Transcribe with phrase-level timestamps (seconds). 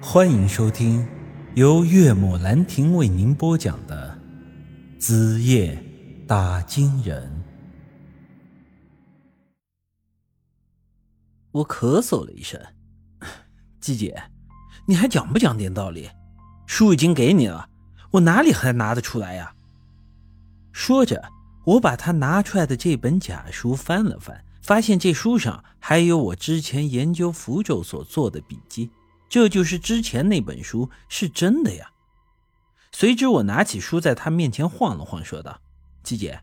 [0.00, 1.06] 欢迎收听
[1.54, 4.18] 由岳母兰亭为您播讲的
[5.00, 5.82] 《子夜
[6.28, 7.26] 打金人》。
[11.50, 12.60] 我咳嗽了一声，
[13.80, 14.22] 季姐，
[14.86, 16.10] 你还讲不讲点道理？
[16.66, 17.70] 书已经给你了，
[18.10, 19.54] 我哪里还拿得出来呀？
[20.72, 21.30] 说着，
[21.64, 28.90] 我把他拿出来的这本假书翻了翻，发现这书上还有我之前研究符咒所做的笔记。
[29.28, 31.90] 这就是之前那本书是真的呀！
[32.92, 35.60] 随之，我拿起书在他面前晃了晃，说道
[36.02, 36.40] ：“季姐，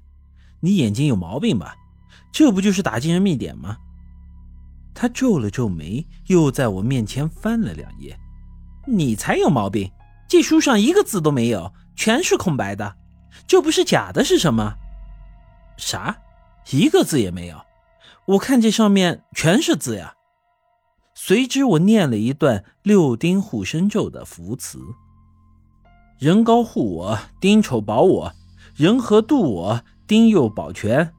[0.59, 1.75] 你眼睛有毛病吧？
[2.31, 3.77] 这不就是打金人秘典吗？”
[4.93, 8.19] 他皱了皱眉，又在我面前翻了两页。
[8.85, 9.91] “你才有毛病！
[10.27, 12.95] 这书上一个字都没有，全是空白的。
[13.47, 14.75] 这不是假的，是什么？
[15.77, 16.15] 啥？
[16.69, 17.59] 一个字也没有？
[18.25, 20.13] 我看这上面全是字呀！”
[21.15, 24.79] 随之，我念了一段六丁护身咒的符词
[26.19, 28.31] ：“人高护我，丁丑保我；
[28.75, 31.09] 人和度我，丁酉保全；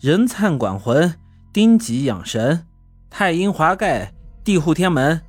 [0.00, 1.14] 人灿管魂，
[1.52, 2.64] 丁吉养神；
[3.10, 5.20] 太阴华盖，地护天门；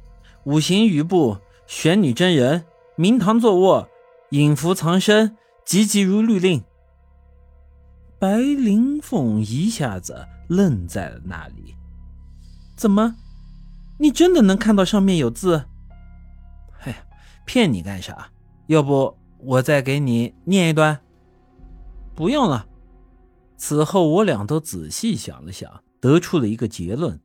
[0.46, 2.64] 五行余部，玄女真人；
[2.96, 3.90] 明堂坐卧，
[4.30, 6.64] 隐伏藏身，急急如律令。”
[8.18, 11.76] 白灵凤一下子愣在了那里，
[12.78, 13.16] 怎么？
[14.02, 15.64] 你真的能看到上面有字？
[16.80, 17.06] 哎，
[17.46, 18.32] 骗你干啥？
[18.66, 21.00] 要不我再给你念一段？
[22.16, 22.66] 不用了。
[23.58, 27.22] 此后我俩都仔细想了想，得出了一个结论：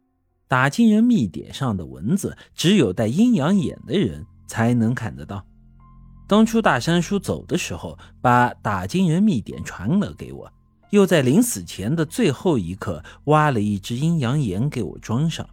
[0.48, 5.46] 打金人秘典上的文字，只有戴阴阳眼的人才能看得到。
[6.28, 10.52] 当初大山叔走的时候，把打金人秘典传了给我，
[10.90, 15.48] 又在临死前的最后一刻挖了一只阴阳眼给我装上。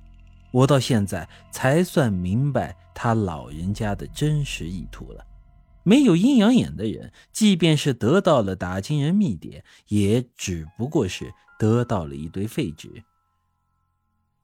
[0.54, 5.26] 我到现在才算明白他老人家的真实意图了。
[5.82, 13.04] 没有阴阳眼的人，即便是得到了打金人秘典，也只不过是得到了一堆废纸。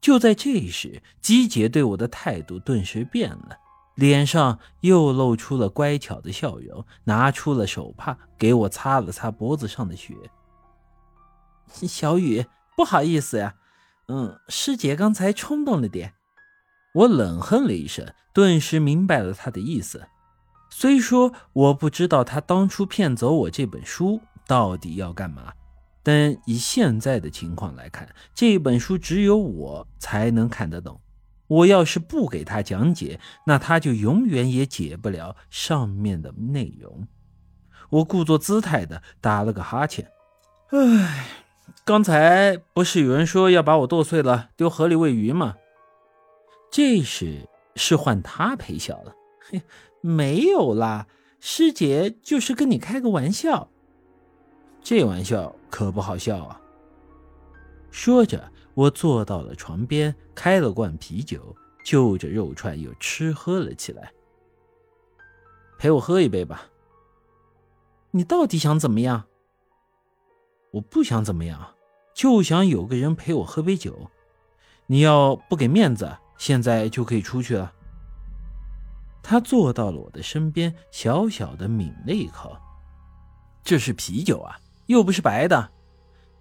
[0.02, 3.58] 就在这时，姬姐对我的态度顿时变了，
[3.96, 10.16] 脸上又露出了乖巧的笑容，拿出了手帕给我擦了擦脖子上的血。
[11.88, 13.56] 小雨，不好意思呀。
[14.12, 16.14] 嗯，师姐刚才冲动了点，
[16.96, 20.08] 我冷哼了一声，顿时明白了他的意思。
[20.72, 25.53] 虽说我不知道他当初骗走我这本书到底要干嘛，
[26.02, 31.00] 但以现在的情况来看，这本书只有我才能看得懂。
[31.46, 37.08] 我要是不给他讲解，那他就永远也解不了上面的内容。
[37.90, 40.12] 我故作姿态的打了个哈欠，
[40.72, 41.49] 唉。
[41.85, 45.56] 刚才不是有人说要把我剁碎了丢河里喂鱼吗？
[46.72, 49.16] 这时是换他陪笑了。
[49.40, 49.62] 嘿，
[50.02, 51.07] 没有啦，
[51.40, 53.69] 师姐就是跟你开个玩笑。
[54.81, 56.62] 这玩笑可不好笑啊。
[57.91, 64.12] 说着，我坐到了床边，开了罐啤酒，就着肉串又吃喝了起来。
[65.78, 66.69] 陪我喝一杯吧。
[68.12, 69.25] 你到底想怎么样？
[70.72, 71.75] 我不想怎么样，
[72.13, 74.09] 就想有个人陪我喝杯酒。
[74.88, 77.72] 你要不给面子，现在就可以出去了。
[79.22, 82.57] 他坐到了我的身边，小小的抿了一口。
[83.63, 84.57] 这是啤酒啊，
[84.88, 85.69] 又不是白的。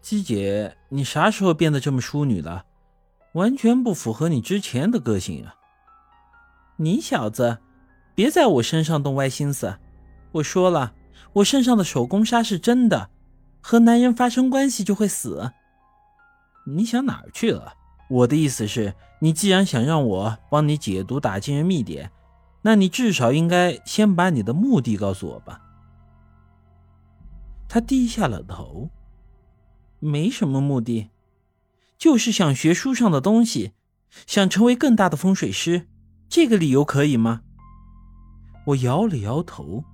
[0.00, 2.65] 姬姐，你啥时候变得这么淑女了？
[3.34, 5.55] 完全不符合你之前的个性啊！
[6.77, 7.59] 你小子，
[8.15, 9.78] 别在我身上动歪心思。
[10.33, 10.95] 我说了，
[11.34, 13.10] 我身上的手工纱是真的。
[13.69, 15.53] 和男人发生关系就会死？
[16.65, 17.75] 你想哪儿去了？
[18.09, 22.11] 我的意思是，你既然想让我帮你解读打金人秘典，
[22.62, 25.61] 那你至少应该先把你的目的告诉我吧。
[27.69, 28.89] 他低下了头，
[29.99, 31.11] 没什么目的，
[31.99, 33.73] 就是想学书上的东西，
[34.27, 35.87] 想成为更大的风水师。
[36.31, 37.42] 这个理由可以吗？
[38.69, 39.84] 我摇了摇头，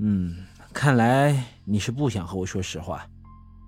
[0.00, 0.44] 嗯。
[0.72, 3.06] 看来你是不想和我说实话。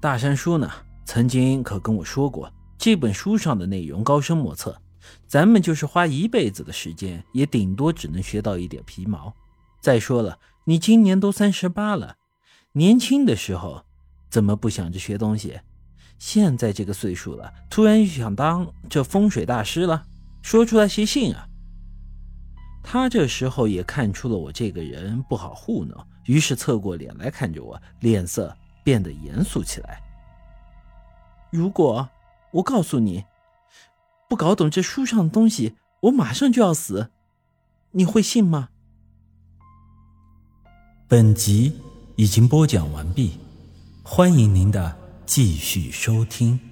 [0.01, 0.71] 大山叔呢，
[1.05, 4.81] 曾经可跟我说过，这本书上的内容高深莫测，
[5.27, 9.35] 咱们就是花一辈子的时间，也顶多只能学到一点皮毛。
[9.81, 12.17] 再说了，你今年都三十八了，
[12.73, 13.85] 年轻的时候
[14.31, 15.59] 怎么不想着学东西？
[16.19, 20.05] 现在这个岁数了，突然又想当这风水大师了，
[20.43, 21.47] 说出来谁信啊？
[22.83, 26.07] 他这时候也看出了我这个人不好糊弄。
[26.31, 30.01] 于是侧过脸来看着我，脸色变得严肃起来。
[31.51, 32.09] 如果
[32.53, 33.25] 我告诉你，
[34.29, 37.11] 不搞懂这书上的东西，我马上就要死，
[37.91, 38.69] 你会信吗？
[41.09, 41.81] 本集
[42.15, 43.41] 已经播讲完毕，
[44.05, 46.70] 欢迎您的继续收听。